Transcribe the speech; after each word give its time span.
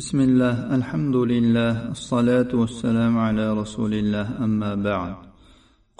بسم 0.00 0.18
الله 0.28 0.54
الحمد 0.76 1.16
لله 1.32 1.72
الصلاة 1.96 2.50
والسلام 2.60 3.14
على 3.26 3.44
رسول 3.60 3.92
الله 3.94 4.26
أما 4.46 4.72
بعد 4.88 5.14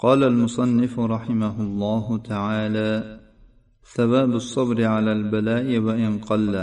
قال 0.03 0.19
المصنف 0.31 0.93
رحمه 0.99 1.55
الله 1.67 2.05
تعالى 2.31 2.91
ثواب 3.95 4.31
الصبر 4.41 4.77
على 4.95 5.11
البلاء 5.17 5.67
وإن 5.85 6.11
قل 6.29 6.53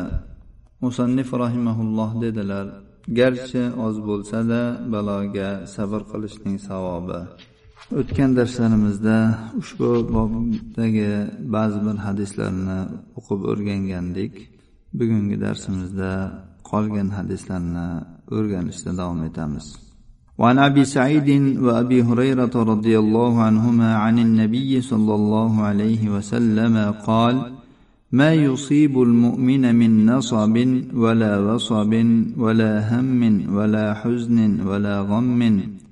مصنف 0.82 1.28
رحمه 1.34 1.76
الله 1.86 2.10
dedilar 2.24 2.66
garchi 3.08 3.62
oz 3.86 3.96
bo'lsada 4.08 4.60
baloga 4.92 5.50
sabr 5.74 6.00
qilishning 6.10 6.56
savobi 6.68 7.20
o'tgan 8.00 8.30
darslarimizda 8.38 9.16
ushbu 9.60 9.88
bobdagi 10.14 11.12
ba'zi 11.54 11.78
bir 11.86 11.96
hadislarni 12.06 12.80
o'qib 13.18 13.40
o'rgangandik 13.50 14.32
bugungi 14.98 15.36
darsimizda 15.44 16.10
qolgan 16.71 17.09
hadislarni 17.17 17.87
o'rganishda 18.37 18.91
davom 18.99 19.21
etamiz. 19.29 19.67
وعن 20.39 20.57
ابي 20.57 20.83
سعيد 20.85 21.29
وابي 21.65 21.99
هريره 22.03 22.55
رضي 22.55 22.99
الله 22.99 23.41
عنهما 23.41 23.95
عن 23.95 24.19
النبي 24.19 24.81
صلى 24.81 25.13
الله 25.15 25.61
عليه 25.61 26.09
وسلم 26.09 26.75
قال 27.07 27.35
ما 28.11 28.33
يصيب 28.33 29.01
المؤمن 29.01 29.75
من 29.75 30.05
نصب 30.05 30.55
ولا 30.93 31.39
وصب 31.39 31.93
ولا 32.37 32.73
هم 32.99 33.21
ولا 33.55 33.93
حزن 33.93 34.61
ولا 34.67 35.01
غم 35.01 35.41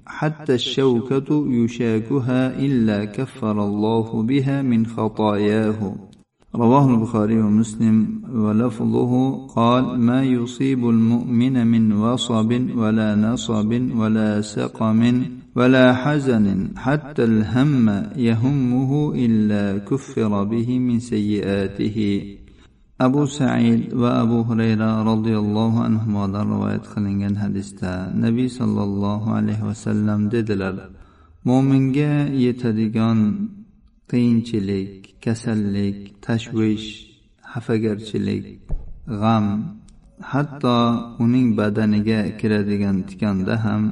حتى 0.05 0.53
الشوكه 0.53 1.29
يشاكها 1.47 2.59
الا 2.59 3.05
كفر 3.05 3.63
الله 3.63 4.23
بها 4.23 4.61
من 4.61 4.85
خطاياه 4.85 5.95
رواه 6.57 6.89
البخاري 6.89 7.41
ومسلم 7.41 8.21
ولفظه 8.33 9.11
قال 9.47 9.99
ما 9.99 10.23
يصيب 10.23 10.89
المؤمن 10.89 11.67
من 11.67 11.93
وصب 11.93 12.51
ولا 12.75 13.15
نصب 13.15 13.71
ولا 13.95 14.41
سقم 14.41 15.01
ولا 15.55 15.93
حزن 15.93 16.67
حتى 16.77 17.23
الهم 17.23 17.85
يهمه 18.15 19.13
إلا 19.15 19.77
كفر 19.77 20.43
به 20.43 20.79
من 20.79 20.99
سيئاته. 20.99 21.97
أبو 23.01 23.25
سعيد 23.25 23.93
وأبو 23.93 24.41
هريرة 24.41 25.03
رضي 25.03 25.37
الله 25.37 25.73
عنهما 25.85 26.25
رواية 26.25 26.81
قلنgan 26.97 27.37
hadisda 27.37 28.09
nabiy 28.09 28.49
sollallohu 28.49 29.37
alayhi 29.37 29.61
vasallam 29.61 30.33
dedilar 30.33 30.89
mo'minga 31.45 32.33
yetadigan 32.33 33.53
qiyinchilik 34.11 34.91
kasallik 35.23 35.97
tashvish 36.25 36.87
xafagarchilik 37.51 38.45
g'am 39.21 39.45
hatto 40.31 40.77
uning 41.23 41.49
badaniga 41.59 42.19
kiradigan 42.39 42.97
tikanda 43.09 43.55
ham 43.65 43.83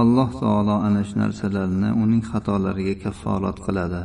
alloh 0.00 0.30
taolo 0.40 0.76
ana 0.86 1.02
shu 1.08 1.14
narsalarni 1.22 1.88
uning 2.02 2.22
xatolariga 2.30 2.94
kafforat 3.04 3.58
qiladi. 3.66 4.02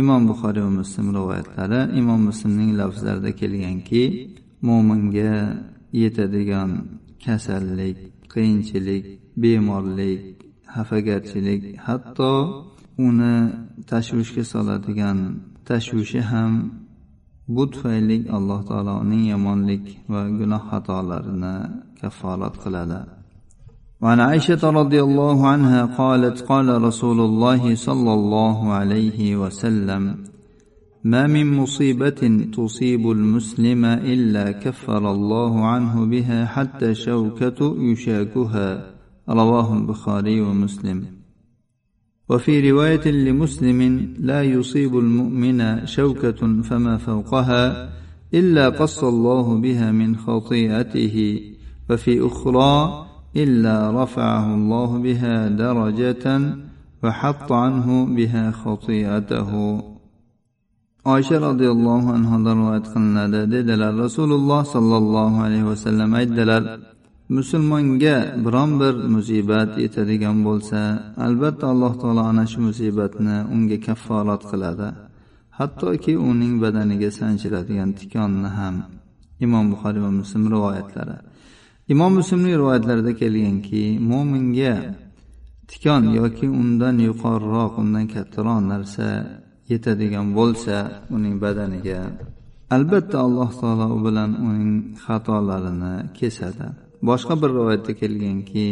Imom 0.00 0.22
buxoriy 0.28 0.62
va 0.66 0.72
muslim 0.80 1.06
rivoyatlari 1.16 1.80
imom 2.00 2.20
muslimning 2.30 2.70
lafzlarida 2.80 3.30
kelganki 3.40 4.04
mo'minga 4.66 5.32
yetadigan 6.00 6.70
kasallik 7.24 7.98
qiyinchilik 8.32 9.04
bemorlik 9.42 10.22
xafagarchilik 10.74 11.62
hatto 11.86 12.32
uni 12.97 13.33
tashvishga 13.89 14.43
soladigan 14.53 15.19
tashvishi 15.65 16.21
ham 16.21 16.51
bu 17.47 17.63
tufayli 17.71 18.17
alloh 18.37 18.59
taolo 18.69 18.93
uning 19.03 19.25
yomonlik 19.33 19.85
va 20.11 20.21
gunoh 20.39 20.63
xatolarini 20.69 21.53
kafforat 21.99 22.55
qiladi 22.63 23.01
وعن 24.03 24.19
عائشة 24.19 24.69
رضي 24.69 24.99
الله 25.03 25.47
عنها 25.47 25.85
قالت 25.85 26.41
قال 26.41 26.81
رسول 26.81 27.19
الله 27.19 27.75
صلى 27.75 28.13
الله 28.13 28.57
عليه 28.73 29.35
وسلم 29.35 30.03
ما 31.03 31.27
من 31.27 31.47
مصيبة 31.57 32.47
تصيب 32.53 33.11
المسلم 33.11 33.85
إلا 33.85 34.51
كفر 34.51 35.11
الله 35.11 35.65
عنه 35.67 36.05
بها 36.05 36.45
حتى 36.45 36.95
شوكة 36.95 37.59
يشاكها 37.79 38.67
رواه 39.29 39.73
البخاري 39.77 40.41
ومسلم 40.41 41.16
وفي 42.28 42.70
رواية 42.70 43.10
لمسلم 43.10 43.80
لا 44.18 44.42
يصيب 44.42 44.98
المؤمن 44.98 45.86
شوكة 45.86 46.62
فما 46.62 46.96
فوقها 46.96 47.90
إلا 48.34 48.68
قص 48.68 49.04
الله 49.04 49.60
بها 49.60 49.92
من 49.92 50.16
خطيئته 50.16 51.40
وفي 51.90 52.26
أخرى 52.26 53.06
إلا 53.36 54.02
رفعه 54.02 54.54
الله 54.54 54.98
بها 54.98 55.48
درجة 55.48 56.54
وحط 57.02 57.52
عنه 57.52 58.06
بها 58.16 58.50
خطيئته. 58.50 59.82
oysha 61.04 61.40
roziyallohu 61.40 62.08
anhudan 62.16 62.56
rivoyat 62.60 62.86
qilinadi 62.92 63.40
dedilar 63.54 63.94
rasululloh 64.04 64.60
sollallohu 64.74 65.36
alayhi 65.46 65.66
vasallam 65.72 66.10
aytdilar 66.20 66.62
musulmonga 67.36 68.16
biron 68.44 68.70
bir 68.80 68.94
musibat 69.14 69.70
yetadigan 69.84 70.38
bo'lsa 70.48 70.80
albatta 71.26 71.64
alloh 71.72 71.94
taolo 72.00 72.22
ana 72.30 72.44
shu 72.50 72.58
musibatni 72.68 73.36
unga 73.54 73.78
kafforat 73.86 74.42
qiladi. 74.50 74.88
Hattoki 75.58 76.12
uning 76.30 76.54
badaniga 76.62 77.10
sanchiladigan 77.20 77.90
tikonni 77.98 78.50
ham 78.58 78.76
imom 79.44 79.64
buxoriy 79.72 80.02
va 80.06 80.12
muslim 80.20 80.42
rivoyatlari. 80.54 81.16
Imom 81.92 82.12
muslimning 82.18 82.54
rivoyatlarida 82.60 83.12
kelganki 83.20 83.84
mo'minga 84.10 84.74
tikon 85.70 86.02
yoki 86.18 86.46
undan 86.62 86.96
yuqoriroq 87.08 87.72
undan 87.82 88.06
kattaroq 88.14 88.60
narsa 88.72 89.08
yetadigan 89.70 90.26
bo'lsa 90.38 90.76
uning 91.16 91.34
badaniga 91.44 92.00
albatta 92.76 93.16
alloh 93.26 93.50
taolo 93.60 93.86
u 93.96 93.98
bilan 94.06 94.30
uning 94.48 94.72
xatolarini 95.04 95.94
kesadi. 96.18 96.87
Boshqa 97.08 97.34
bir 97.42 97.50
rivoyatda 97.56 97.92
kelganki 98.00 98.66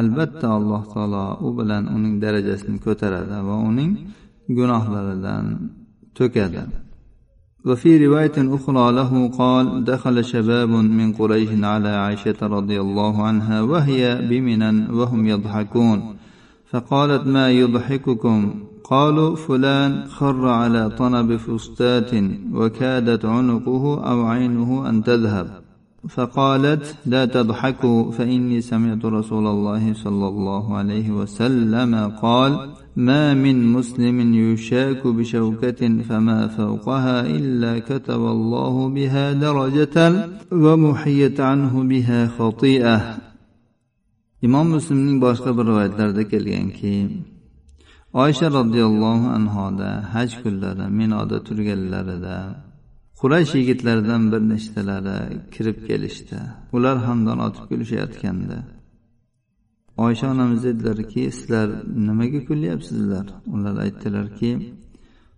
albatta 0.00 0.46
alloh 0.58 0.82
taolo 0.94 1.24
u 1.46 1.48
bilan 1.58 1.84
uning 1.96 2.14
darajasini 2.24 2.78
ko'taradi 2.86 3.38
va 3.48 3.56
uning 3.70 3.92
gunohlaridan 4.58 5.46
to'kadi. 6.18 6.62
وفي 7.64 8.06
رواية 8.06 8.36
أخرى 8.56 8.92
له 8.92 9.28
قال 9.28 9.84
دخل 9.84 10.24
شباب 10.24 10.68
من 10.68 11.12
قريش 11.12 11.50
على 11.64 11.88
عائشة 11.88 12.40
رضي 12.42 12.80
الله 12.80 13.22
عنها 13.22 13.62
وهي 13.62 14.02
بمنا 14.30 14.72
وهم 14.92 15.26
يضحكون 15.26 15.98
فقالت 16.70 17.26
ما 17.26 17.50
يضحككم 17.50 18.54
قالوا 18.84 19.36
فلان 19.36 20.04
خر 20.16 20.48
على 20.48 20.90
طنب 20.90 21.36
فستات 21.36 22.10
وكادت 22.52 23.24
عنقه 23.24 23.84
أو 24.10 24.18
عينه 24.26 24.88
أن 24.88 25.02
تذهب 25.02 25.46
فقالت 26.08 26.96
لا 27.06 27.24
تضحكوا 27.24 28.10
فإني 28.12 28.60
سمعت 28.60 29.04
رسول 29.04 29.46
الله 29.46 29.94
صلى 29.94 30.28
الله 30.28 30.76
عليه 30.76 31.10
وسلم 31.10 32.12
قال 32.22 32.70
ما 32.96 33.34
من 33.34 33.72
مسلم 33.72 34.34
يشاك 34.34 35.06
بشوكة 35.06 36.02
فما 36.02 36.46
فوقها 36.46 37.20
إلا 37.20 37.78
كتب 37.78 38.20
الله 38.20 38.88
بها 38.88 39.32
درجة 39.32 40.28
ومحيت 40.52 41.40
عنه 41.40 41.82
بها 41.82 42.26
خطيئة. 42.26 43.30
imom 44.42 44.66
muslimning 44.76 45.18
boshqa 45.20 45.50
bir 45.56 45.64
rivoyatlarida 45.70 46.24
kelganki 46.32 46.94
oysha 48.22 48.46
roziyallohu 48.58 49.26
anhoda 49.38 49.90
haj 50.14 50.30
kunlari 50.42 50.86
minoda 51.00 51.38
turganlarida 51.46 52.36
quraysh 53.20 53.52
yigitlaridan 53.60 54.22
bir 54.32 54.42
nechtalari 54.52 55.18
kirib 55.54 55.78
kelishdi. 55.88 56.38
Ular 56.76 56.96
hamdon 57.06 57.38
otib 57.46 57.64
kulishayotganda 57.70 58.58
oysha 60.04 60.26
onamiz 60.34 60.60
dedilarki 60.64 61.22
sizlar 61.36 61.68
nimaga 62.06 62.40
kulyapsizlar? 62.48 63.26
Ular 63.54 63.76
aytdilarki 63.84 64.50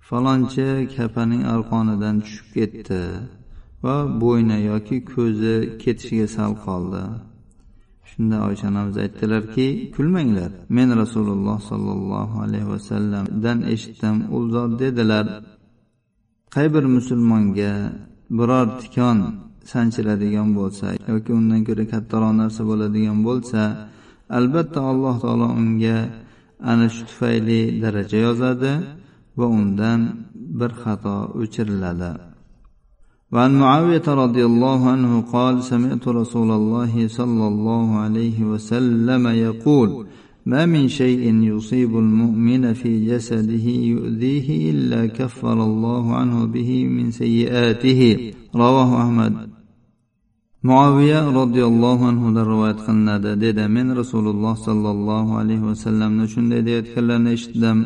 falonchi 0.09 0.67
kapaning 0.97 1.43
arqonidan 1.55 2.17
tushib 2.25 2.49
ketdi 2.57 3.03
va 3.85 3.97
bo'yni 4.23 4.59
yoki 4.71 4.97
ko'zi 5.13 5.55
ketishiga 5.83 6.29
sal 6.37 6.53
qoldi. 6.67 7.03
Shunda 8.11 8.37
oysha 8.49 8.67
onamiz 8.73 8.97
aytdilarki 9.05 9.67
kulmanglar 9.97 10.51
men 10.77 10.89
rasululloh 11.03 11.59
sollallohu 11.71 12.37
alayhi 12.47 12.69
vasallamdan 12.75 13.59
eshitdim 13.75 14.17
u 14.37 14.39
zot 14.55 14.71
dedilar. 14.83 15.27
qay 16.54 16.68
bir 16.76 16.86
musulmonga 16.96 17.74
biror 18.38 18.68
tikon 18.82 19.20
sanchiladigan 19.72 20.50
bo'lsa 20.60 20.88
yoki 21.10 21.32
undan 21.40 21.62
ko'ra 21.68 21.86
kattaroq 21.94 22.34
narsa 22.42 22.62
bo'ladigan 22.70 23.20
bo'lsa 23.28 23.62
albatta 24.38 24.80
alloh 24.92 25.16
taolo 25.24 25.48
unga 25.62 25.98
ana 26.72 26.88
shu 26.94 27.02
tufayli 27.10 27.62
daraja 27.84 28.18
yozadi 28.28 28.74
va 29.38 29.46
undan 29.60 30.00
bir 30.60 30.72
xato 30.82 31.16
o'chiriladi 31.42 32.14
وعن 33.34 33.52
معاوية 33.60 34.08
رضي 34.24 34.44
الله 34.52 34.80
عنه 34.94 35.12
قال 35.36 35.56
سمعت 35.72 36.08
رسول 36.22 36.50
الله 36.60 36.94
صلى 37.08 37.46
الله 37.52 37.88
عليه 38.04 38.38
وسلم 38.52 39.24
يقول 39.28 39.90
ما 40.46 40.66
من 40.66 40.88
شيء 40.88 41.24
يصيب 41.52 41.98
المؤمن 41.98 42.74
في 42.74 43.06
جسده 43.06 43.68
يؤذيه 43.94 44.72
إلا 44.72 45.06
كفر 45.06 45.64
الله 45.64 46.16
عنه 46.16 46.46
به 46.46 46.86
من 46.86 47.12
سيئاته 47.12 48.02
رواه 48.56 49.02
أحمد 49.04 49.58
muaviya 50.64 51.22
roziyallohu 51.40 52.04
anhudan 52.12 52.46
rivoyat 52.52 52.80
qilinadi 52.86 53.32
dedi 53.44 53.66
men 53.76 53.88
rasululloh 54.02 54.56
sollallohu 54.68 55.32
alayhi 55.42 55.66
vasallamni 55.72 56.26
shunday 56.34 56.62
deyayotganlarini 56.68 57.32
eshitdim 57.38 57.78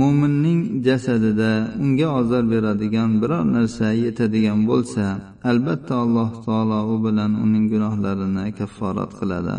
mo'minning 0.00 0.60
jasadida 0.86 1.52
unga 1.84 2.08
ozor 2.20 2.44
beradigan 2.52 3.10
biror 3.20 3.44
narsa 3.56 3.86
yetadigan 4.04 4.60
bo'lsa 4.70 5.04
albatta 5.50 5.94
alloh 6.04 6.30
taolo 6.46 6.78
u 6.92 6.96
bilan 7.04 7.32
uning 7.44 7.64
gunohlarini 7.72 8.44
kafforat 8.58 9.10
qiladi 9.20 9.56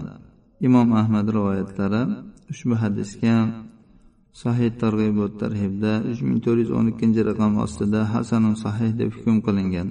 imom 0.66 0.88
ahmad 1.00 1.26
rivoyatlari 1.36 2.02
ushbu 2.52 2.74
hadisga 2.82 3.36
sahih 4.42 4.70
targ'ibot 4.82 5.32
tarhibda 5.42 5.92
uch 6.10 6.20
ming 6.26 6.38
to'rt 6.44 6.58
yuz 6.62 6.70
o'n 6.78 6.86
ikkinchi 6.92 7.20
raqam 7.30 7.52
ostida 7.64 8.00
hasanun 8.12 8.54
sahih 8.64 8.90
deb 9.00 9.10
hukm 9.16 9.36
qilingan 9.46 9.88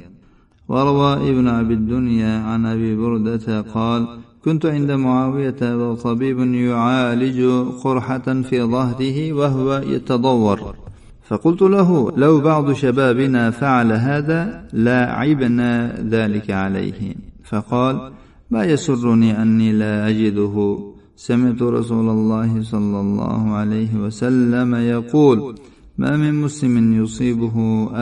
وروى 0.71 1.29
ابن 1.29 1.47
أبي 1.47 1.73
الدنيا 1.73 2.33
عن 2.49 2.65
أبي 2.65 2.95
بردة 2.95 3.61
قال 3.61 4.01
كنت 4.45 4.65
عند 4.65 4.91
معاوية 4.91 5.61
وطبيب 5.61 6.39
يعالج 6.39 7.39
قرحة 7.83 8.27
في 8.47 8.63
ظهره 8.63 9.33
وهو 9.33 9.81
يتضور 9.93 10.75
فقلت 11.23 11.61
له 11.61 12.11
لو 12.17 12.39
بعض 12.39 12.71
شبابنا 12.71 13.51
فعل 13.51 13.91
هذا 13.91 14.67
لا 14.73 15.11
عبنا 15.11 15.71
ذلك 16.15 16.51
عليه 16.51 17.15
فقال 17.43 18.11
ما 18.50 18.64
يسرني 18.64 19.42
أني 19.42 19.72
لا 19.72 20.08
أجده 20.08 20.56
سمعت 21.16 21.62
رسول 21.62 22.08
الله 22.08 22.62
صلى 22.62 22.98
الله 23.00 23.42
عليه 23.60 23.92
وسلم 24.04 24.74
يقول 24.74 25.38
ما 25.98 26.16
من 26.16 26.34
مسلم 26.34 27.02
يصيبه 27.02 27.56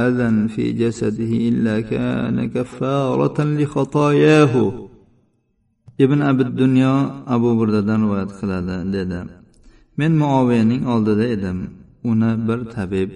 أذى 0.07 0.49
في 0.49 0.73
جسده 0.73 1.33
إلا 1.49 1.81
كان 1.81 2.49
كفارة 2.49 3.39
لخطاياه 3.45 4.55
ibn 5.99 6.21
abid 6.21 6.59
dunyo 6.59 7.23
abu 7.27 7.55
burdadan 7.59 8.03
rivoyat 8.05 8.31
qiladi 8.39 8.77
dedi 8.95 9.21
men 9.99 10.13
muoviyaning 10.23 10.83
oldida 10.95 11.25
edim 11.37 11.59
uni 12.11 12.31
bir 12.49 12.61
tabib 12.75 13.11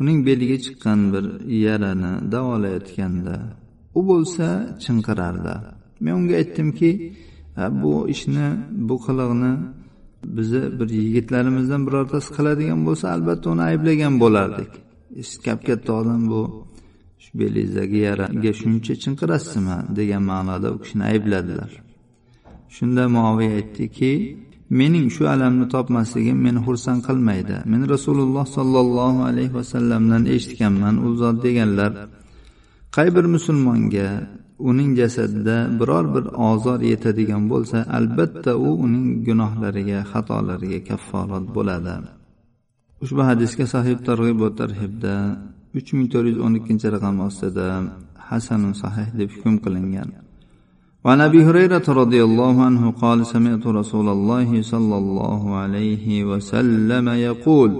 uning 0.00 0.18
beliga 0.26 0.58
chiqqan 0.64 1.00
bir 1.12 1.24
yarani 1.64 2.12
davolayotganda 2.32 3.36
u 3.98 4.00
bo'lsa 4.10 4.48
chinqirardi 4.84 5.54
Men 6.03 6.13
unga 6.19 6.35
aytdimki 6.41 6.91
bu 7.81 7.93
ishni 8.13 8.47
bu 8.87 8.95
qiliqni 9.05 9.53
bizni 10.37 10.79
bir 10.79 10.89
yigitlarimizdan 10.89 11.81
birortasi 11.87 12.29
qiladigan 12.37 12.79
bo'lsa 12.87 13.05
albatta 13.15 13.47
uni 13.53 13.63
ayblagan 13.71 14.13
bo'lardik. 14.23 14.71
Kap 15.45 15.59
katta 15.67 15.91
odam 15.99 16.21
bu 16.31 16.41
shu 17.23 17.31
belingizdagi 17.39 17.99
yaraga 18.07 18.51
shuncha 18.61 18.93
chinqirasizmi? 19.03 19.77
degan 19.97 20.23
ma'noda 20.31 20.67
u 20.75 20.77
kishini 20.83 21.03
aybladilar. 21.11 21.71
Shunda 22.75 23.03
muaviya 23.15 23.51
aytdiki 23.59 24.11
mening 24.79 25.07
shu 25.15 25.23
alamni 25.33 25.65
topmasligim 25.75 26.37
meni 26.45 26.59
xursand 26.67 27.01
qilmaydi. 27.07 27.55
Men 27.71 27.81
rasululloh 27.93 28.45
sollallohu 28.57 29.19
alayhi 29.29 29.53
vasallamdan 29.59 30.23
eshitganman 30.35 30.95
u 31.05 31.07
zot 31.21 31.37
deganlar 31.45 31.91
qay 32.95 33.07
bir 33.15 33.25
musulmonga 33.35 34.07
uning 34.70 34.90
jasadida 35.00 35.56
biror 35.78 36.04
bir 36.14 36.24
ozor 36.50 36.80
yetadigan 36.92 37.42
bo'lsa 37.52 37.78
albatta 37.98 38.52
u 38.66 38.68
uning 38.84 39.06
gunohlariga 39.28 39.98
xatolariga 40.12 40.80
kafforat 40.88 41.44
bo'ladi 41.56 41.94
ushbu 43.04 43.22
hadisga 43.30 43.64
sahih 43.74 43.96
targ'ib 44.08 44.38
va 44.44 44.50
tarhibda 44.60 45.14
uch 45.78 45.88
ming 45.96 46.06
to'rt 46.12 46.26
yuz 46.30 46.38
o'n 46.46 46.54
ikkinchi 46.60 46.86
raqam 46.94 47.16
ostida 47.28 47.66
hasanun 48.28 48.74
sahih 48.82 49.08
deb 49.18 49.28
hukm 49.36 49.54
qilingan 49.64 50.10
وعن 51.04 51.20
ابي 51.28 51.40
هريره 51.48 51.86
رضي 52.02 52.20
الله 52.28 52.54
عنه 52.68 52.90
قال 53.02 53.26
سمعت 53.34 53.64
رسول 53.80 54.08
الله 54.16 54.62
صلى 54.62 54.96
الله 55.02 55.42
عليه 55.62 56.24
وسلم 56.30 57.06
يقول 57.08 57.70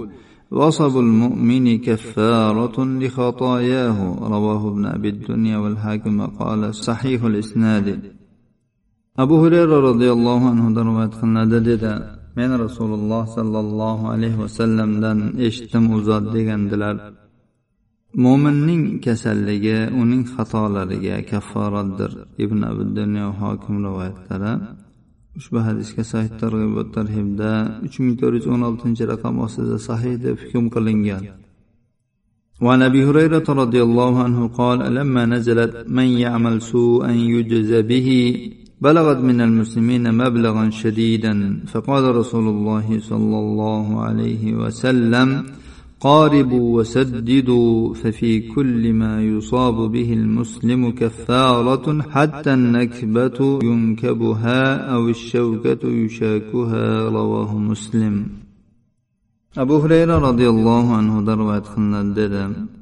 وصب 0.59 0.93
المؤمن 1.05 1.65
كفارة 1.87 2.77
لخطاياه 3.01 3.99
رواه 4.35 4.61
ابن 4.71 4.85
أبي 4.85 5.09
الدنيا 5.09 5.57
والحاكم 5.57 6.17
قال 6.39 6.75
صحيح 6.75 7.23
الإسناد 7.23 7.87
أبو 9.23 9.35
هريرة 9.45 9.77
رضي 9.89 10.09
الله 10.11 10.39
عنه 10.49 10.63
روايات 10.89 11.13
قilnadi 11.21 11.59
dedi 11.65 11.91
men 12.37 12.51
rasululloh 12.65 13.23
sollallohu 13.37 14.09
alayhi 14.13 14.37
vasallamdan 14.43 15.19
eshitdim 15.47 15.83
u 15.95 15.97
zot 16.07 16.25
degandilar 16.35 16.95
mo'minning 18.23 18.83
kasalligi 19.05 19.77
uning 20.01 20.23
xatolariga 20.33 21.17
kafforatdir 21.29 22.11
ibn 22.43 22.59
abu 22.71 22.83
dunyo 22.97 23.27
hokim 23.41 23.75
rivoyatlari 23.85 24.53
Ushbu 25.38 25.58
hadisga 25.66 26.02
sahih 26.12 26.30
targ'ib 26.42 26.76
tarhibda 26.96 27.52
uch 27.86 27.96
ming 28.02 28.14
to'rt 28.20 28.34
yuz 28.38 28.46
o'n 28.54 28.62
oltinchi 28.68 29.04
raqam 29.12 29.34
ostida 29.46 29.76
sahih 29.88 30.14
deb 30.24 30.36
hukm 30.42 30.64
qilingan. 30.74 31.22
وعن 32.64 32.82
ابي 32.82 33.00
هريره 33.08 33.46
رضي 33.62 33.80
الله 33.82 34.12
عنه 34.24 34.40
قال 34.60 34.78
لما 34.94 35.22
نزلت 35.26 35.86
من 35.98 36.08
يعمل 36.24 36.62
سوءا 36.62 37.10
يجزى 37.34 37.82
به 37.82 38.08
بلغت 38.80 39.18
من 39.28 39.40
المسلمين 39.40 40.04
مبلغا 40.14 40.70
شديدا 40.70 41.34
فقال 41.72 42.04
رسول 42.20 42.46
الله 42.48 42.86
صلى 43.10 43.38
الله 43.44 43.86
عليه 44.06 44.44
وسلم 44.54 45.28
قاربوا 46.00 46.80
وسددوا 46.80 47.94
ففي 47.94 48.40
كل 48.40 48.92
ما 48.92 49.22
يصاب 49.22 49.92
به 49.92 50.12
المسلم 50.12 50.90
كفارة 50.90 52.02
حتى 52.02 52.54
النكبة 52.54 53.58
ينكبها 53.62 54.76
أو 54.94 55.08
الشوكة 55.08 55.88
يشاكها 55.88 57.08
رواه 57.08 57.58
مسلم. 57.58 58.26
أبو 59.58 59.76
هريرة 59.78 60.18
رضي 60.18 60.48
الله 60.48 60.96
عنه 60.96 61.22
دروات 61.22 61.66
خلنا 61.66 62.00
الددم 62.00 62.77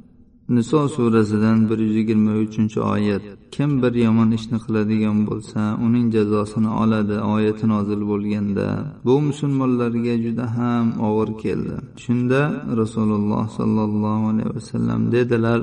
niso 0.54 0.88
surasidan 0.94 1.58
bir 1.68 1.78
yuz 1.78 1.94
yigirma 2.00 2.32
uchinchi 2.44 2.78
oyat. 2.94 3.22
Kim 3.54 3.70
bir 3.82 3.94
yomon 4.04 4.30
ishni 4.38 4.58
qiladigan 4.64 5.18
bo'lsa 5.28 5.60
uning 5.86 6.06
jazosini 6.16 6.70
oladi 6.82 7.16
oyati 7.34 7.64
nozil 7.74 8.00
bo'lganda. 8.10 8.66
Bu 9.06 9.14
musulmonlarga 9.28 10.14
juda 10.24 10.46
ham 10.56 10.86
og'ir 11.08 11.30
keldi. 11.42 11.76
Shunda 12.04 12.40
rasululloh 12.80 13.44
sollallohu 13.58 14.24
alayhi 14.32 14.52
vasallam 14.58 15.00
dedilar 15.14 15.60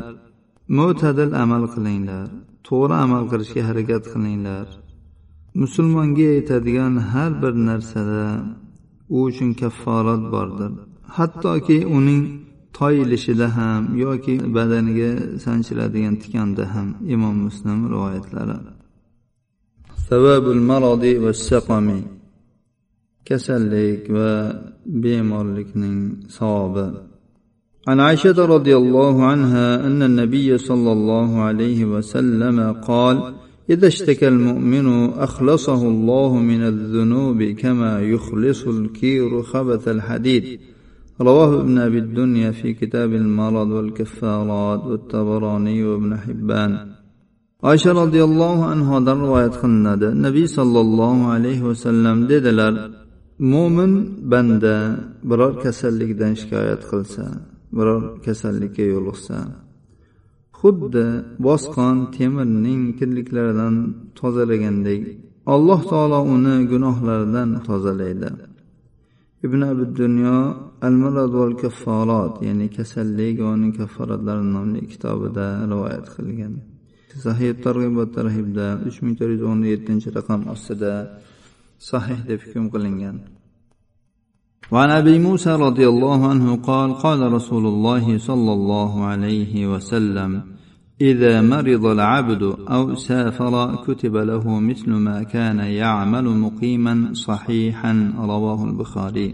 mo'tadil 0.78 1.32
amal 1.44 1.64
qilinglar 1.74 2.26
to'g'ri 2.68 2.96
amal 3.06 3.24
qilishga 3.32 3.62
harakat 3.70 4.04
qilinglar. 4.14 4.68
Musulmonga 5.62 6.28
yetadigan 6.38 6.94
har 7.12 7.32
bir 7.42 7.54
narsada 7.70 8.24
u 9.16 9.18
uchun 9.28 9.50
kafforat 9.62 10.24
bordir. 10.34 10.72
Hattoki 11.18 11.78
uning 11.98 12.22
toyilishida 12.79 13.49
ham 13.57 13.83
yoki 14.05 14.35
badaniga 14.57 15.11
sanchiladigan 15.45 16.15
tikanda 16.23 16.65
ham 16.75 16.89
imom 17.15 17.37
muslim 17.47 17.79
rivoyatlari 17.93 18.57
sababul 20.09 20.63
marodi 20.71 21.13
va 21.25 21.33
saqami 21.49 22.01
kasallik 23.29 24.03
va 24.17 24.31
bemorlikning 25.03 25.99
savobi 26.37 26.87
عن 27.89 28.01
عائشة 28.01 28.39
رضي 28.45 28.77
الله 28.77 29.25
عنها 29.25 29.87
أن 29.87 30.03
النبي 30.03 30.59
صلى 30.59 30.93
الله 30.93 31.41
عليه 31.41 31.85
وسلم 31.85 32.73
قال 32.73 33.35
إذا 33.71 33.87
اشتكى 33.87 34.29
المؤمن 34.29 35.11
أخلصه 35.13 35.89
الله 35.89 36.37
من 36.37 36.63
الذنوب 36.63 37.43
كما 37.43 38.01
يخلص 38.01 38.67
الكير 38.67 39.43
خبث 39.43 39.89
الحديد 39.89 40.61
رواه 41.29 41.61
ابن 41.63 41.79
أبي 41.79 41.99
الدنيا 41.99 42.51
في 42.51 42.69
كتاب 42.81 43.11
المرض 43.23 43.69
والكفارات 43.77 44.83
والطبراني 44.91 45.85
وابن 45.85 46.17
حبان 46.25 46.73
oysha 47.63 47.91
roziyallohu 48.01 48.63
anhodan 48.73 49.19
rivoyat 49.25 49.55
qilinadi 49.63 50.09
nabiy 50.27 50.47
sollallohu 50.59 51.25
alayhi 51.35 51.65
vasallam 51.71 52.17
dedilar 52.31 52.75
mo'min 53.53 53.93
banda 54.33 54.77
biror 55.29 55.53
kasallikdan 55.65 56.33
shikoyat 56.41 56.83
qilsa 56.91 57.25
biror 57.77 58.03
kasallikka 58.27 58.85
yo'liqsa 58.95 59.37
xuddi 60.61 61.07
bosqon 61.47 61.97
temirning 62.17 62.83
kirliklaridan 62.99 63.75
tozalagandek 64.19 65.03
alloh 65.55 65.81
taolo 65.91 66.19
uni 66.35 66.55
gunohlaridan 66.73 67.49
tozalaydi 67.69 68.31
ibn 69.47 69.61
abi 69.71 69.85
dunyo 70.01 70.39
المرض 70.84 71.34
والكفارات 71.34 72.42
يعني 72.42 72.68
كسل 72.68 73.16
كسلق 73.16 73.46
وان 73.46 73.72
كفرت 73.72 74.20
لرنم 74.20 74.76
لكتاب 74.76 75.34
دا 75.34 75.66
رواية 75.66 76.06
خلقان 76.06 76.58
صحيح 77.26 77.50
الترغيب 77.50 77.98
والترهيب 77.98 78.54
دا 78.54 78.88
إش 78.88 79.04
من 79.04 79.16
تريزوني 79.16 79.76
3417 79.76 80.18
رقم 80.18 80.42
اصدا 80.50 81.18
صحيح 81.80 82.20
دا 82.20 82.38
فيكم 82.38 82.70
قلنجان 82.70 83.20
وعن 84.72 84.90
أبي 84.90 85.20
موسى 85.20 85.56
رضي 85.56 85.88
الله 85.88 86.28
عنه 86.28 86.56
قال 86.56 86.94
قال 86.94 87.34
رسول 87.34 87.66
الله 87.66 88.18
صلى 88.18 88.54
الله 88.54 89.04
عليه 89.06 89.68
وسلم 89.74 90.42
إذا 91.02 91.42
مرض 91.42 91.86
العبد 91.86 92.44
أو 92.70 92.96
سافر 92.96 93.76
كتب 93.76 94.16
له 94.16 94.60
مثل 94.60 94.92
ما 94.92 95.24
كان 95.24 95.60
يعمل 95.60 96.26
مقيما 96.26 97.10
صحيحا 97.14 98.14
رواه 98.18 98.66
البخاري 98.66 99.34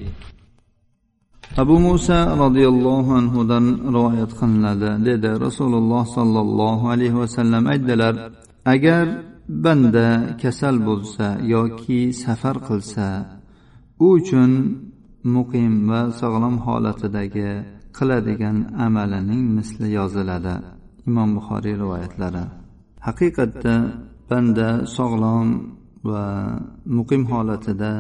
abu 1.62 1.76
muso 1.88 2.20
roziyallohu 2.44 3.12
anhudan 3.22 3.66
rivoyat 3.96 4.32
qilinadi 4.40 4.90
dedi. 5.08 5.30
Rasululloh 5.46 6.04
sollallohu 6.18 6.86
alayhi 6.94 7.18
vasallam 7.22 7.64
aytdilar 7.74 8.14
agar 8.74 9.06
banda 9.64 10.08
kasal 10.42 10.76
bo'lsa 10.88 11.28
yoki 11.54 12.02
safar 12.24 12.58
qilsa 12.68 13.08
u 14.06 14.08
uchun 14.18 14.52
muqim 15.36 15.74
va 15.92 16.02
sog'lom 16.20 16.56
holatidagi 16.66 17.52
qiladigan 17.98 18.58
amalining 18.86 19.44
misli 19.58 19.88
yoziladi. 20.00 20.56
Imom 21.08 21.30
buxoriy 21.38 21.76
rivoyatlari. 21.84 22.46
Haqiqatda 23.08 23.76
banda 24.30 24.70
sog'lom 24.98 25.48
va 26.10 26.26
muqim 26.98 27.24
holatida 27.32 27.94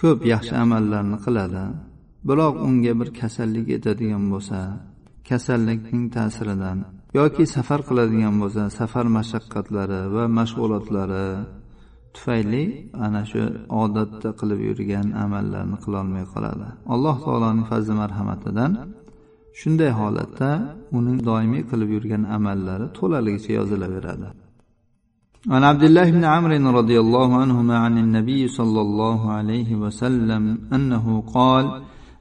ko'p 0.00 0.18
yaxshi 0.32 0.54
amallarni 0.64 1.18
qiladi. 1.26 1.64
biroq 2.29 2.55
unga 2.67 2.93
bir 2.99 3.09
kasallik 3.19 3.65
yetadigan 3.73 4.23
bo'lsa 4.33 4.59
kasallikning 5.29 6.03
ta'siridan 6.15 6.77
yoki 7.19 7.43
safar 7.55 7.79
qiladigan 7.89 8.35
bo'lsa 8.41 8.63
safar 8.79 9.05
mashaqqatlari 9.17 10.01
va 10.15 10.23
mashg'ulotlari 10.37 11.27
tufayli 12.15 12.63
ana 13.05 13.21
shu 13.31 13.41
odatda 13.83 14.29
qilib 14.39 14.59
yurgan 14.69 15.07
amallarni 15.23 15.77
qilolmay 15.85 16.25
qoladi 16.33 16.67
alloh 16.93 17.15
taoloning 17.25 17.65
fazli 17.71 17.93
marhamatidan 18.03 18.71
shunday 19.59 19.91
holatda 19.99 20.49
uning 20.97 21.17
doimiy 21.29 21.63
qilib 21.71 21.89
yurgan 21.95 22.23
amallari 22.37 22.85
to'laligicha 22.97 23.51
yozilaveradi 23.59 24.29
عن 25.55 25.63
عبد 25.63 25.83
الله 25.89 26.07
بن 26.17 26.23
عمرو 26.33 26.69
رضي 26.79 26.97
الله 27.05 27.29
عنهما 27.41 27.75
عن 27.85 27.93
النبي 28.03 28.41
صلى 28.59 28.81
الله 28.81 29.19
عليه 29.37 29.69
وسلم 29.83 30.43
انه 30.77 31.05
قال 31.37 31.65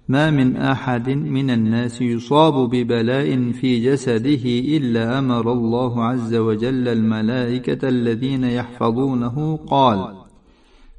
ما 0.07 0.31
من 0.31 0.55
أحد 0.57 1.09
من 1.09 1.49
الناس 1.49 2.01
يصاب 2.01 2.69
ببلاء 2.69 3.51
في 3.51 3.79
جسده 3.79 4.45
إلا 4.77 5.19
أمر 5.19 5.51
الله 5.51 6.03
عز 6.03 6.35
وجل 6.35 6.87
الملائكة 6.87 7.89
الذين 7.89 8.43
يحفظونه 8.43 9.57
قال 9.57 10.25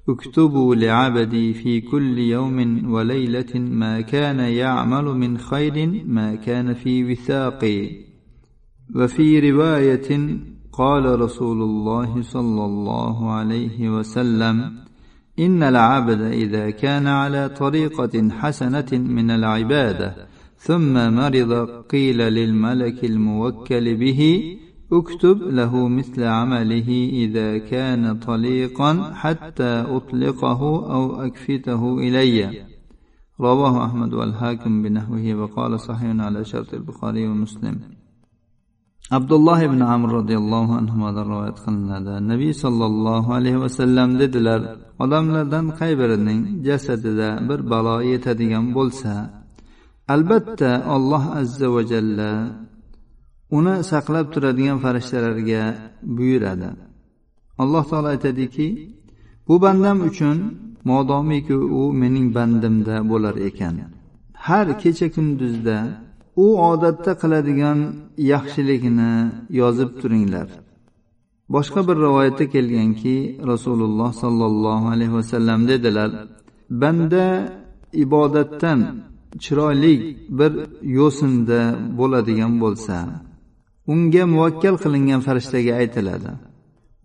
اكتبوا 0.08 0.74
لعبدي 0.74 1.54
في 1.54 1.80
كل 1.80 2.18
يوم 2.18 2.90
وليلة 2.92 3.54
ما 3.54 4.00
كان 4.00 4.38
يعمل 4.38 5.04
من 5.04 5.38
خير 5.38 6.04
ما 6.06 6.34
كان 6.34 6.74
في 6.74 7.12
وثاق. 7.12 7.88
وفي 8.94 9.50
رواية 9.50 10.38
قال 10.72 11.20
رسول 11.20 11.62
الله 11.62 12.22
صلى 12.22 12.64
الله 12.64 13.30
عليه 13.30 13.90
وسلم 13.98 14.85
إن 15.38 15.62
العبد 15.62 16.20
إذا 16.20 16.70
كان 16.70 17.06
على 17.06 17.48
طريقة 17.48 18.28
حسنة 18.30 18.86
من 18.92 19.30
العبادة. 19.30 20.26
ثم 20.58 21.14
مرض 21.14 21.52
قيل 21.90 22.18
للملك 22.18 23.04
الموكل 23.04 23.96
به 23.96 24.42
اكتب 24.92 25.42
له 25.42 25.88
مثل 25.88 26.22
عمله 26.22 27.10
إذا 27.12 27.58
كان 27.58 28.18
طليقا 28.18 29.12
حتى 29.14 29.84
أطلقه 29.88 30.60
أو 30.94 31.22
أكفته 31.22 31.98
إلي. 31.98 32.64
رواه 33.40 33.86
أحمد 33.86 34.14
والحاكم 34.14 34.82
بنحوه 34.82 35.34
وقال 35.34 35.80
صحيح 35.80 36.20
على 36.20 36.44
شرط 36.44 36.74
البخاري 36.74 37.26
ومسلم. 37.26 37.80
Abdulloh 39.10 39.58
ibn 39.62 39.80
amr 39.80 40.08
roziyallohu 40.18 40.72
anhudan 40.80 41.24
rivoyat 41.30 41.58
qilinadi. 41.64 42.14
Nabiy 42.30 42.52
sollallohu 42.64 43.30
alayhi 43.38 43.60
vasallam 43.64 44.08
dedilar 44.22 44.60
odamlardan 45.04 45.66
qay 45.78 45.92
birining 46.00 46.40
jasadida 46.66 47.28
bir 47.48 47.60
balo 47.70 47.96
yetadigan 48.10 48.66
bo'lsa 48.76 49.12
albatta 50.14 50.70
olloh 50.94 51.24
azza 51.40 51.68
va 51.74 51.82
jalla 51.92 52.32
uni 53.58 53.74
saqlab 53.90 54.26
turadigan 54.34 54.78
farishtalarga 54.84 55.62
buyuradi. 56.16 56.70
Alloh 57.62 57.84
taolo 57.90 58.08
aytadiki 58.14 58.68
bu 59.48 59.54
bandam 59.64 59.98
uchun 60.08 60.36
modomiki 60.90 61.56
u 61.78 61.82
mening 62.00 62.28
bandimda 62.36 62.96
bo'lar 63.10 63.36
ekan. 63.48 63.74
Har 64.46 64.66
kecha 64.82 65.06
kunduzda 65.14 65.76
u 66.44 66.46
odatda 66.70 67.12
qiladigan 67.22 67.78
yaxshilikni 68.32 69.12
yozib 69.60 69.90
turinglar. 70.00 70.48
Boshqa 71.54 71.80
bir 71.88 71.96
rivoyatda 72.06 72.44
kelganki 72.54 73.16
rasululloh 73.52 74.10
sollallohu 74.22 74.86
alayhi 74.94 75.14
vasallam 75.20 75.60
dedilar 75.68 76.10
banda 76.82 77.26
ibodatdan 78.04 78.80
chiroyli 79.44 79.94
bir 80.38 80.52
yo'sinda 80.98 81.60
bo'ladigan 81.98 82.52
bo'lsa 82.62 82.96
unga 83.92 84.24
muvakkal 84.32 84.76
qilingan 84.84 85.20
farishtaga 85.26 85.72
aytiladi. 85.80 86.30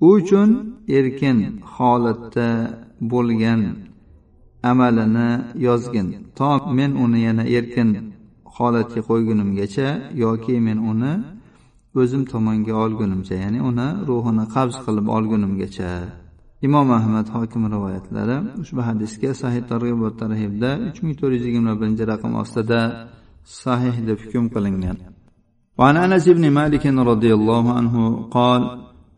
U 0.05 0.07
uchun 0.19 0.49
erkin 0.97 1.37
holatda 1.75 2.47
bo'lgan 3.11 3.61
amalini 4.71 5.29
yozgin. 5.67 6.07
To 6.37 6.51
men 6.77 6.91
uni 7.03 7.19
yana 7.27 7.43
erkin 7.57 7.89
holatga 8.56 9.00
qo'ygunimgacha 9.08 9.88
yoki 10.24 10.54
men 10.66 10.78
uni 10.92 11.12
o'zim 12.00 12.22
tomonga 12.32 12.74
olgunimcha 12.84 13.34
ya'ni 13.44 13.58
uni 13.70 13.88
ruhini 14.08 14.44
qabz 14.54 14.74
qilib 14.84 15.06
olgunimgacha 15.16 15.90
imom 16.66 16.88
ahmad 16.98 17.26
hokim 17.34 17.62
rivoyatlari 17.74 18.36
ushbu 18.62 18.80
hadisga 18.88 19.30
sahih 19.42 19.62
targ'ib 19.70 19.98
va 20.04 20.10
tarhibda 20.22 20.70
uch 20.88 20.98
ming 21.04 21.14
to'rt 21.20 21.32
yuz 21.36 21.44
yigirma 21.48 21.72
birinchi 21.80 22.04
raqam 22.12 22.32
ostida 22.42 22.80
sahih 23.62 23.96
deb 24.08 24.18
hukm 24.24 24.44
qilingan 24.56 24.98
وعن 25.78 25.96
انس 26.04 26.24
بن 26.36 26.44
مالك 26.58 26.84
رضي 27.12 27.32
الله 27.38 27.64
عنه 27.78 27.94
قال 28.36 28.62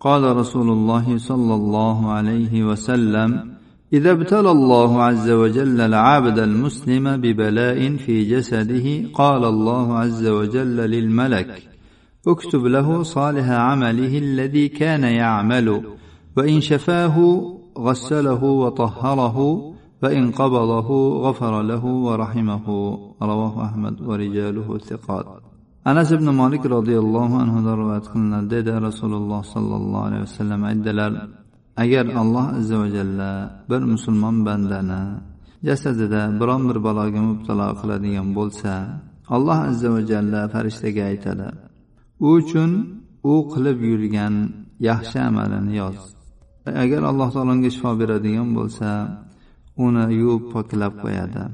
قال 0.06 0.22
رسول 0.40 0.68
الله 0.76 1.06
صلى 1.28 1.54
الله 1.60 1.98
عليه 2.16 2.54
وسلم 2.68 3.30
إذا 3.93 4.11
ابتلى 4.11 4.51
الله 4.51 5.03
عز 5.03 5.29
وجل 5.29 5.81
العبد 5.81 6.39
المسلم 6.39 7.17
ببلاء 7.17 7.95
في 7.95 8.23
جسده 8.23 9.09
قال 9.13 9.45
الله 9.45 9.97
عز 9.97 10.27
وجل 10.27 10.77
للملك 10.77 11.63
اكتب 12.27 12.65
له 12.65 13.03
صالح 13.03 13.49
عمله 13.49 14.17
الذي 14.17 14.67
كان 14.67 15.03
يعمل 15.03 15.83
وإن 16.37 16.61
شفاه 16.61 17.15
غسله 17.77 18.43
وطهره 18.43 19.37
فإن 20.01 20.31
قبضه 20.31 20.89
غفر 21.29 21.61
له 21.61 21.85
ورحمه. 21.85 22.67
رواه 23.21 23.65
أحمد 23.65 24.01
ورجاله 24.01 24.77
ثقات. 24.77 25.25
anas 25.85 26.11
ibn 26.11 26.27
molik 26.41 26.63
roziyallohu 26.65 27.35
anhudan 27.43 27.75
rivoyat 27.81 28.05
qilinadi 28.13 28.49
dedi 28.55 28.71
rasululloh 28.87 29.41
sollallohu 29.53 30.05
alayhi 30.07 30.23
vasallam 30.27 30.61
aytdilar 30.63 31.11
agar 31.81 32.05
alloh 32.21 32.45
azza 32.59 32.75
va 32.81 32.87
jalla 32.97 33.31
bir 33.69 33.81
musulmon 33.93 34.35
bandani 34.47 35.03
jasadida 35.67 36.21
biron 36.39 36.61
bir 36.69 36.77
baloga 36.87 37.21
mubtalo 37.29 37.67
qiladigan 37.79 38.29
bo'lsa 38.37 38.71
alloh 39.35 39.59
azza 39.69 39.87
va 39.95 40.01
jalla 40.11 40.41
farishtaga 40.53 41.03
aytadi 41.11 41.49
u 42.25 42.27
uchun 42.39 42.71
u 43.31 43.33
qilib 43.53 43.79
yurgan 43.91 44.35
yaxshi 44.89 45.17
amalini 45.29 45.73
yoz. 45.81 45.99
Agar 46.83 47.01
alloh 47.11 47.27
taolo 47.33 47.51
unga 47.55 47.69
shifo 47.75 47.91
beradigan 48.01 48.49
bo'lsa 48.57 48.89
uni 49.85 50.03
yuvib 50.21 50.43
poklab 50.53 50.93
qo'yadi 51.03 51.45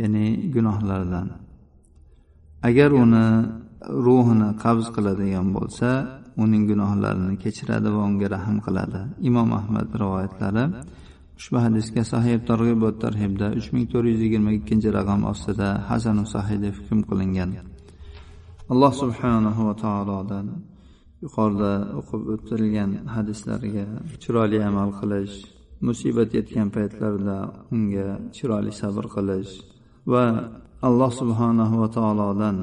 ya'ni 0.00 0.26
gunohlardan. 0.54 1.28
Agar 2.68 2.90
uni 3.04 3.26
ruhini 4.06 4.48
qabz 4.62 4.86
qiladigan 4.94 5.46
bo'lsa 5.56 5.90
uning 6.42 6.64
gunohlarini 6.70 7.34
kechiradi 7.42 7.88
va 7.96 8.02
unga 8.10 8.28
rahm 8.36 8.56
qiladi. 8.66 9.00
Imom 9.28 9.48
ahmad 9.60 9.88
rivoyatlari 10.02 10.64
ushbu 11.38 11.58
hadisga 11.64 12.02
sahih 12.12 12.36
targ'ib 12.50 12.78
va 12.84 12.90
tarhibda 13.04 13.46
uch 13.58 13.68
ming 13.74 13.86
to'rt 13.92 14.06
yuz 14.12 14.20
yigirma 14.26 14.50
ikkinchi 14.58 14.88
raqam 14.98 15.20
ostida 15.32 15.68
hasanu 15.90 16.24
sahiy 16.34 16.58
deb 16.64 16.74
hukm 16.78 17.00
qilingan. 17.08 17.50
Alloh 18.72 18.92
subhanahu 19.02 19.60
va 19.68 19.74
taolodan 19.84 20.46
yuqorida 21.24 21.72
o'qib 22.00 22.22
o'tilgan 22.34 22.90
hadislarga 23.14 23.86
chiroyli 24.22 24.58
amal 24.70 24.90
qilish 25.00 25.36
musibat 25.86 26.30
yetgan 26.38 26.68
paytlarda 26.76 27.38
unga 27.74 28.08
chiroyli 28.36 28.72
sabr 28.82 29.04
qilish 29.14 29.52
va 30.12 30.24
alloh 30.88 31.10
subhanahu 31.20 31.74
va 31.82 31.88
taolodan 31.98 32.56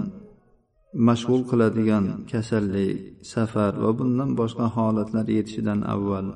mashg'ul 1.07 1.41
qiladigan 1.51 2.05
kasallik 2.31 2.95
safar 3.33 3.73
va 3.83 3.91
bundan 3.99 4.29
boshqa 4.39 4.65
holatlar 4.75 5.25
yetishidan 5.37 5.79
avval 5.93 6.27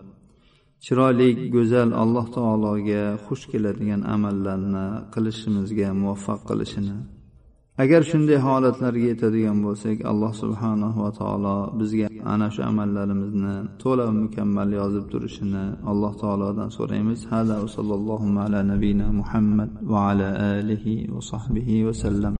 chiroyli 0.86 1.30
go'zal 1.56 1.90
alloh 2.04 2.26
taologa 2.38 3.04
xush 3.26 3.46
keladigan 3.52 4.02
amallarni 4.16 4.88
qilishimizga 5.14 5.88
muvaffaq 6.02 6.40
qilishini. 6.50 6.98
Agar 7.84 8.02
shunday 8.12 8.38
holatlarga 8.48 9.06
yetadigan 9.12 9.58
bo'lsak 9.66 9.98
alloh 10.12 10.32
subhanahu 10.42 10.98
va 11.04 11.12
taolo 11.20 11.58
bizga 11.80 12.08
ana 12.34 12.48
shu 12.56 12.62
amallarimizni 12.72 13.56
to'la 13.84 14.06
mukammal 14.22 14.70
yozib 14.80 15.06
turishini 15.14 15.66
alloh 15.92 16.14
taolodan 16.24 16.70
so'raymiz. 16.78 17.20
Hada 17.32 17.56
va 17.64 17.70
sallallohu 17.78 18.28
ala 18.46 18.60
nabiyina 18.72 19.08
muhammad 19.20 19.70
va 19.92 20.00
ala 20.10 20.30
alihi 20.56 20.96
va 21.14 21.22
sahbihi 21.32 21.86
vasallam 21.88 22.28